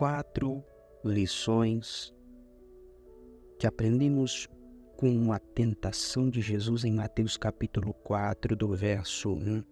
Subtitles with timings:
[0.00, 0.64] quatro
[1.04, 2.10] lições
[3.58, 4.48] que aprendemos
[4.96, 9.62] com a tentação de Jesus em Mateus capítulo 4, do verso 1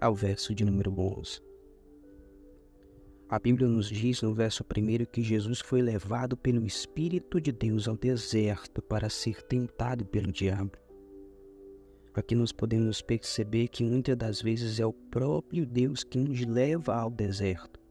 [0.00, 1.40] ao verso de número 11.
[3.28, 7.86] A Bíblia nos diz no verso 1 que Jesus foi levado pelo Espírito de Deus
[7.86, 10.72] ao deserto para ser tentado pelo diabo.
[12.14, 16.96] Aqui nós podemos perceber que muitas das vezes é o próprio Deus que nos leva
[16.96, 17.85] ao deserto.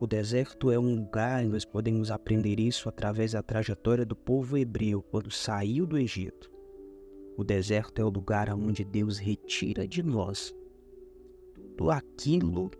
[0.00, 4.56] O deserto é um lugar, e nós podemos aprender isso através da trajetória do povo
[4.56, 6.50] hebreu quando saiu do Egito.
[7.36, 10.54] O deserto é o lugar onde Deus retira de nós
[11.78, 12.70] tudo aquilo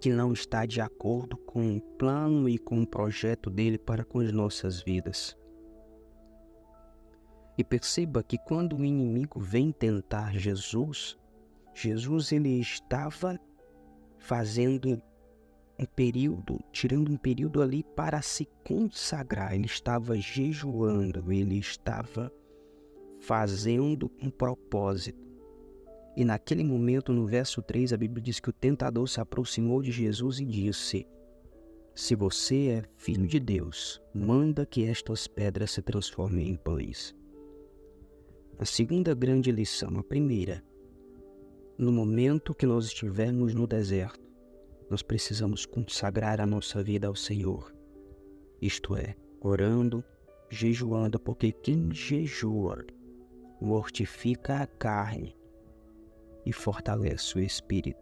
[0.00, 4.20] que não está de acordo com o plano e com o projeto dele para com
[4.20, 5.36] as nossas vidas.
[7.58, 11.18] E perceba que quando o inimigo vem tentar Jesus,
[11.74, 13.40] Jesus ele estava
[14.18, 15.02] fazendo
[15.78, 19.54] um período, tirando um período ali para se consagrar.
[19.54, 22.32] Ele estava jejuando, ele estava
[23.20, 25.28] fazendo um propósito.
[26.16, 29.92] E naquele momento, no verso 3, a Bíblia diz que o tentador se aproximou de
[29.92, 31.06] Jesus e disse:
[31.94, 37.14] Se você é filho de Deus, manda que estas pedras se transformem em pães.
[38.58, 40.64] A segunda grande lição, a primeira,
[41.78, 44.27] no momento que nós estivermos no deserto,
[44.90, 47.74] nós precisamos consagrar a nossa vida ao Senhor.
[48.60, 50.02] Isto é, orando,
[50.50, 52.84] jejuando, porque quem jejua
[53.60, 55.36] mortifica a carne
[56.44, 58.00] e fortalece o espírito.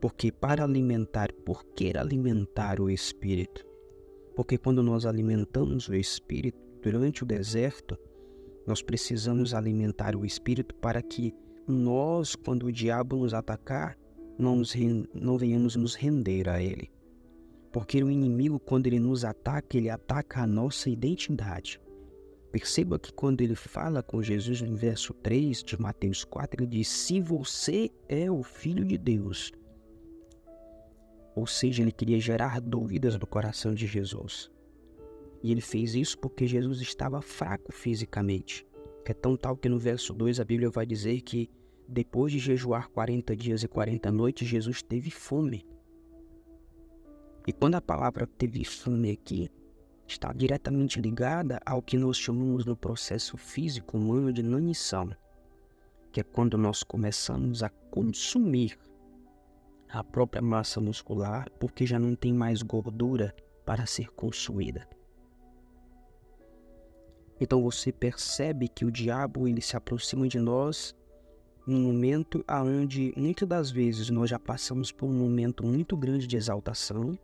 [0.00, 3.66] Porque para alimentar, por que alimentar o espírito?
[4.34, 7.98] Porque quando nós alimentamos o espírito durante o deserto,
[8.66, 11.34] nós precisamos alimentar o espírito para que
[11.66, 13.98] nós, quando o diabo nos atacar,
[14.40, 14.74] não, nos,
[15.14, 16.90] não venhamos nos render a ele.
[17.72, 21.80] Porque o inimigo, quando ele nos ataca, ele ataca a nossa identidade.
[22.50, 26.88] Perceba que quando ele fala com Jesus no verso 3 de Mateus 4, ele diz:
[26.88, 29.52] Se você é o filho de Deus.
[31.36, 34.50] Ou seja, ele queria gerar dúvidas no coração de Jesus.
[35.42, 38.66] E ele fez isso porque Jesus estava fraco fisicamente.
[39.04, 41.50] É tão tal que no verso 2 a Bíblia vai dizer que
[41.90, 45.66] depois de jejuar 40 dias e 40 noites, Jesus teve fome.
[47.46, 49.50] E quando a palavra teve fome aqui,
[50.06, 55.10] está diretamente ligada ao que nós chamamos no processo físico humano de nanição,
[56.12, 58.78] que é quando nós começamos a consumir
[59.88, 63.34] a própria massa muscular porque já não tem mais gordura
[63.66, 64.88] para ser consumida.
[67.40, 70.94] Então você percebe que o diabo ele se aproxima de nós
[71.70, 76.36] num momento onde muitas das vezes nós já passamos por um momento muito grande de
[76.36, 77.16] exaltação,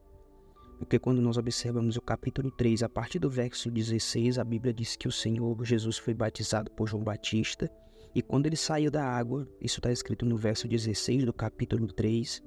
[0.79, 4.95] porque quando nós observamos o capítulo 3, a partir do verso 16, a Bíblia diz
[4.95, 7.71] que o Senhor Jesus foi batizado por João Batista,
[8.15, 12.43] e quando ele saiu da água, isso está escrito no verso 16 do capítulo 3,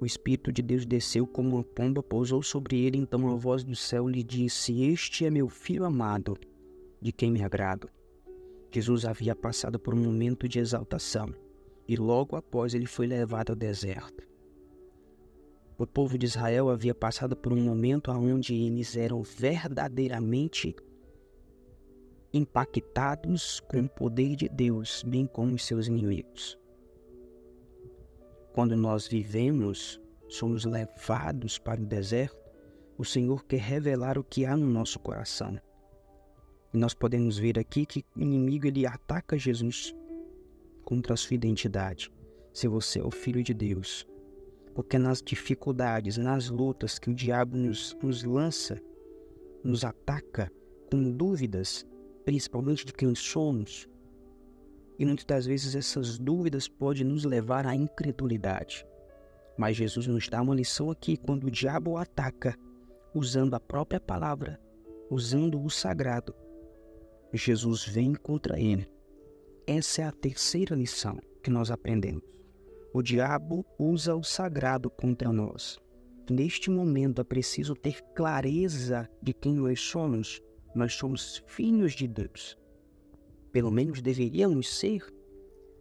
[0.00, 3.76] o Espírito de Deus desceu como uma pomba, pousou sobre ele, então a voz do
[3.76, 6.36] céu lhe disse: Este é meu filho amado,
[7.00, 7.88] de quem me agrado.
[8.72, 11.34] Jesus havia passado por um momento de exaltação,
[11.86, 14.26] e logo após ele foi levado ao deserto.
[15.76, 20.74] O povo de Israel havia passado por um momento onde eles eram verdadeiramente
[22.32, 26.58] impactados com o poder de Deus, bem como os seus inimigos.
[28.54, 32.40] Quando nós vivemos, somos levados para o deserto,
[32.96, 35.58] o Senhor quer revelar o que há no nosso coração.
[36.72, 39.94] E nós podemos ver aqui que o inimigo ele ataca Jesus
[40.84, 42.10] contra a sua identidade.
[42.52, 44.06] Se você é o filho de Deus,
[44.74, 48.80] porque nas dificuldades, nas lutas que o diabo nos, nos lança,
[49.62, 50.50] nos ataca
[50.90, 51.86] com dúvidas,
[52.24, 53.88] principalmente de quem somos,
[54.98, 58.86] e muitas das vezes essas dúvidas podem nos levar à incredulidade.
[59.56, 62.56] Mas Jesus nos dá uma lição aqui quando o diabo ataca,
[63.14, 64.60] usando a própria palavra,
[65.10, 66.34] usando o sagrado.
[67.32, 68.86] Jesus vem contra ele.
[69.66, 72.22] Essa é a terceira lição que nós aprendemos.
[72.92, 75.78] O diabo usa o sagrado contra nós.
[76.30, 80.42] Neste momento é preciso ter clareza de quem nós somos.
[80.74, 82.56] Nós somos filhos de Deus.
[83.50, 85.02] Pelo menos deveríamos ser.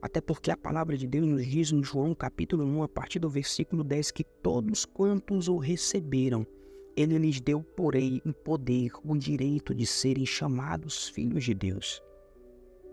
[0.01, 3.29] Até porque a palavra de Deus nos diz no João capítulo 1, a partir do
[3.29, 6.47] versículo 10, que todos quantos o receberam,
[6.95, 12.01] ele lhes deu, porém, o poder, o direito de serem chamados filhos de Deus.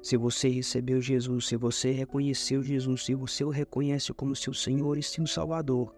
[0.01, 4.97] Se você recebeu Jesus, se você reconheceu Jesus, se você o reconhece como seu Senhor
[4.97, 5.93] e seu Salvador,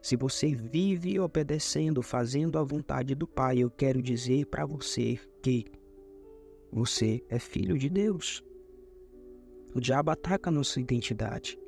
[0.00, 5.66] Se você vive obedecendo, fazendo a vontade do Pai, eu quero dizer para você que
[6.72, 8.44] você é filho de Deus.
[9.74, 11.58] O diabo ataca a nossa identidade.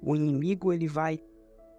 [0.00, 1.20] O inimigo ele vai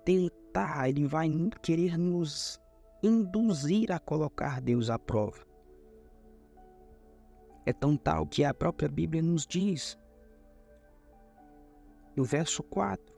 [0.06, 1.30] tentar, ele vai
[1.62, 2.62] querer nos
[3.02, 5.44] induzir a colocar Deus à prova.
[7.66, 9.98] É tão tal que a própria Bíblia nos diz.
[12.16, 13.13] No verso 4,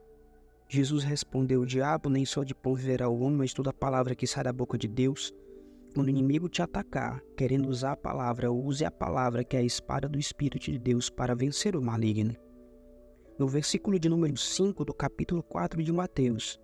[0.68, 4.26] Jesus respondeu: O diabo nem só de pão viverá o homem, mas toda palavra que
[4.26, 5.32] sai da boca de Deus.
[5.94, 9.64] Quando o inimigo te atacar, querendo usar a palavra, use a palavra que é a
[9.64, 12.34] espada do Espírito de Deus para vencer o maligno.
[13.38, 16.58] No versículo de número 5 do capítulo 4 de Mateus,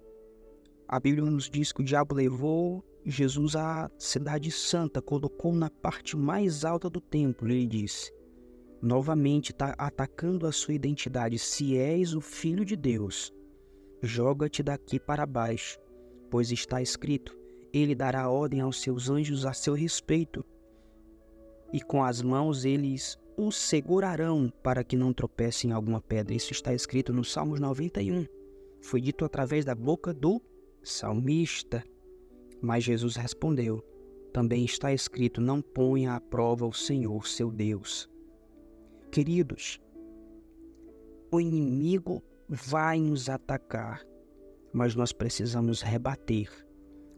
[0.88, 6.16] a Bíblia nos diz que o diabo levou Jesus à cidade santa, colocou na parte
[6.16, 8.12] mais alta do templo e disse,
[8.80, 13.32] novamente está atacando a sua identidade: se és o filho de Deus,
[14.02, 15.78] joga-te daqui para baixo,
[16.30, 17.36] pois está escrito:
[17.72, 20.44] Ele dará ordem aos seus anjos a seu respeito,
[21.72, 26.34] e com as mãos eles o segurarão para que não tropece em alguma pedra.
[26.34, 28.26] Isso está escrito no Salmos 91.
[28.80, 30.40] Foi dito através da boca do
[30.84, 31.84] salmista.
[32.60, 33.84] Mas Jesus respondeu:
[34.32, 38.08] Também está escrito: Não ponha à prova o Senhor, seu Deus.
[39.10, 39.80] Queridos,
[41.30, 44.02] o inimigo vai nos atacar,
[44.72, 46.48] mas nós precisamos rebater,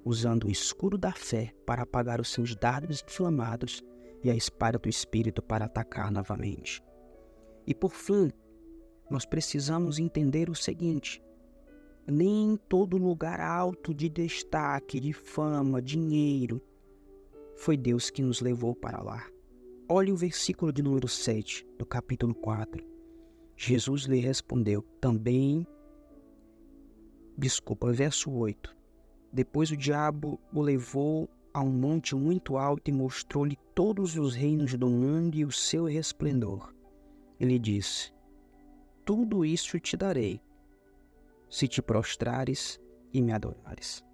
[0.05, 3.83] usando o escudo da fé para apagar os seus dardos inflamados
[4.23, 6.83] e a espada do Espírito para atacar novamente.
[7.67, 8.31] E por fim,
[9.11, 11.23] nós precisamos entender o seguinte:
[12.07, 16.63] nem todo lugar alto de destaque, de fama, dinheiro,
[17.57, 19.27] foi Deus que nos levou para lá.
[19.89, 22.85] Olhe o versículo de número 7 do capítulo 4.
[23.57, 25.67] Jesus lhe respondeu também.
[27.37, 28.77] Desculpa, verso 8.
[29.33, 34.75] Depois o diabo o levou a um monte muito alto e mostrou-lhe todos os reinos
[34.75, 36.75] do mundo e o seu resplendor.
[37.41, 38.13] Ele disse:
[39.05, 40.41] Tudo isso te darei,
[41.49, 42.81] se te prostrares
[43.13, 44.05] e me adorares.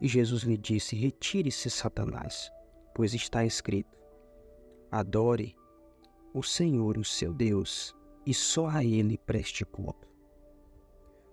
[0.00, 2.50] E Jesus lhe disse: Retire-se, Satanás,
[2.94, 3.96] pois está escrito:
[4.90, 5.54] Adore
[6.34, 7.94] o Senhor, o seu Deus,
[8.24, 10.08] e só a ele preste culto.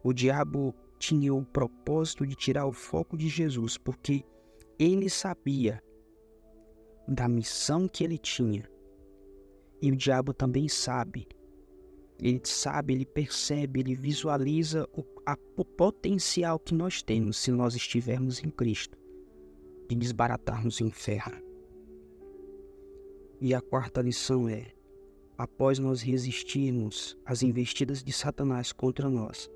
[0.03, 4.23] O diabo tinha o propósito de tirar o foco de Jesus, porque
[4.77, 5.81] ele sabia
[7.07, 8.69] da missão que ele tinha.
[9.81, 11.27] E o diabo também sabe.
[12.21, 17.75] Ele sabe, ele percebe, ele visualiza o, a, o potencial que nós temos se nós
[17.75, 18.97] estivermos em Cristo
[19.87, 21.41] de desbaratarmos o inferno.
[23.41, 24.67] E a quarta lição é:
[25.37, 29.49] após nós resistirmos às investidas de Satanás contra nós,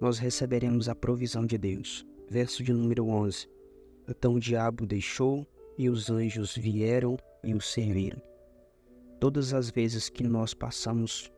[0.00, 2.06] nós receberemos a provisão de Deus.
[2.28, 3.48] Verso de número 11.
[4.08, 5.46] Então o diabo deixou
[5.76, 8.20] e os anjos vieram e o serviram.
[9.18, 11.30] Todas as vezes que nós passamos,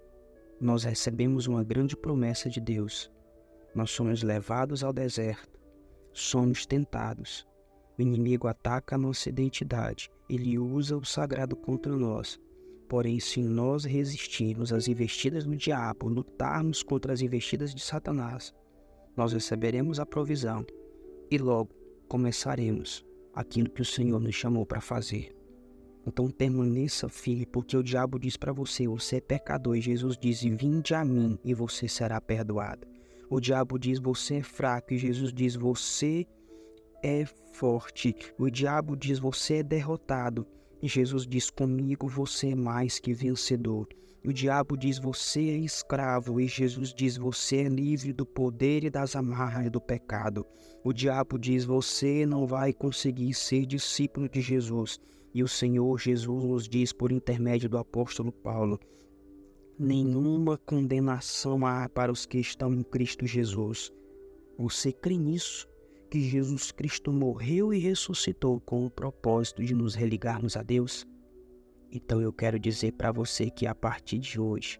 [0.62, 3.10] nós recebemos uma grande promessa de Deus.
[3.74, 5.60] Nós somos levados ao deserto,
[6.12, 7.46] somos tentados.
[7.98, 12.40] O inimigo ataca a nossa identidade, ele usa o sagrado contra nós
[12.92, 18.54] Porém, se nós resistirmos às investidas do diabo, lutarmos contra as investidas de Satanás,
[19.16, 20.62] nós receberemos a provisão
[21.30, 21.74] e logo
[22.06, 23.02] começaremos
[23.32, 25.34] aquilo que o Senhor nos chamou para fazer.
[26.06, 30.42] Então permaneça firme, porque o diabo diz para você: você é pecador, e Jesus diz:
[30.42, 32.86] vinde a mim e você será perdoado.
[33.30, 36.26] O diabo diz: você é fraco, e Jesus diz: você
[37.02, 38.14] é forte.
[38.38, 40.46] O diabo diz: você é derrotado.
[40.82, 43.86] E Jesus diz: Comigo você é mais que vencedor.
[44.24, 46.40] O diabo diz: Você é escravo.
[46.40, 50.44] E Jesus diz: Você é livre do poder e das amarras do pecado.
[50.82, 55.00] O diabo diz: Você não vai conseguir ser discípulo de Jesus.
[55.34, 58.78] E o Senhor Jesus nos diz, por intermédio do apóstolo Paulo:
[59.78, 63.92] Nenhuma condenação há para os que estão em Cristo Jesus.
[64.58, 65.66] Você crê nisso?
[66.12, 71.06] que Jesus Cristo morreu e ressuscitou com o propósito de nos religarmos a Deus?
[71.90, 74.78] Então eu quero dizer para você que a partir de hoje,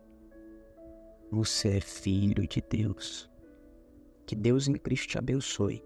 [1.30, 3.30] você é filho de Deus.
[4.26, 5.82] Que Deus em Cristo te abençoe.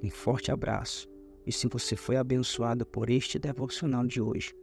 [0.00, 1.11] Um forte abraço.
[1.46, 4.54] E se você foi abençoado por este devocional de hoje,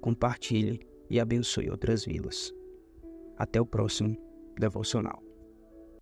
[0.00, 2.52] compartilhe e abençoe outras vidas.
[3.36, 4.16] Até o próximo
[4.58, 5.29] devocional.